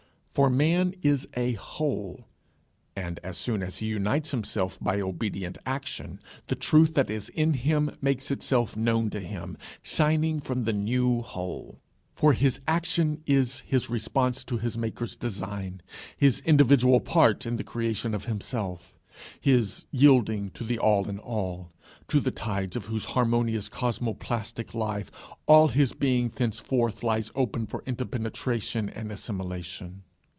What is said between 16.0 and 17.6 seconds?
his individual part in